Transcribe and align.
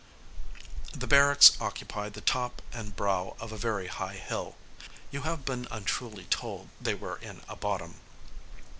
The 0.93 1.05
barracks 1.05 1.55
occupy 1.61 2.09
the 2.09 2.21
top 2.21 2.63
and 2.73 2.95
brow 2.95 3.35
of 3.39 3.51
a 3.51 3.55
very 3.55 3.85
high 3.85 4.15
hill, 4.15 4.55
(you 5.11 5.21
have 5.21 5.45
been 5.45 5.67
untruly 5.69 6.25
told 6.31 6.69
they 6.81 6.95
were 6.95 7.17
in 7.17 7.41
a 7.47 7.55
bottom.) 7.55 7.99